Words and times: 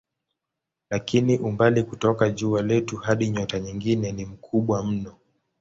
Lakini 0.89 1.37
umbali 1.39 1.83
kutoka 1.83 2.29
jua 2.29 2.61
letu 2.61 2.97
hadi 2.97 3.29
nyota 3.29 3.59
nyingine 3.59 4.11
ni 4.11 4.25
mkubwa 4.25 4.85
mno. 4.85 5.17